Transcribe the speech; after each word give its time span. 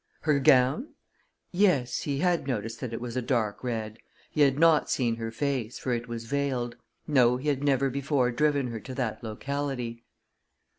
Her 0.21 0.39
gown? 0.39 0.95
Yes, 1.51 1.99
he 2.01 2.21
had 2.21 2.47
noticed 2.47 2.79
that 2.79 2.91
it 2.91 2.99
was 2.99 3.15
a 3.15 3.21
dark 3.21 3.63
red. 3.63 3.99
He 4.31 4.41
had 4.41 4.57
not 4.57 4.89
seen 4.89 5.17
her 5.17 5.29
face, 5.29 5.77
for 5.77 5.93
it 5.93 6.07
was 6.07 6.25
veiled. 6.25 6.75
No, 7.05 7.37
he 7.37 7.49
had 7.49 7.63
never 7.63 7.91
before 7.91 8.31
driven 8.31 8.69
her 8.69 8.79
to 8.79 8.95
that 8.95 9.23
locality. 9.23 10.03